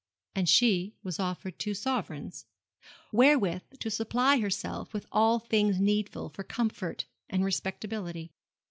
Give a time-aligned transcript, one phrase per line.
[0.33, 2.47] And she was offered two sovereigns,
[3.11, 8.31] wherewith to supply herself with all things needful for comfort and respectability.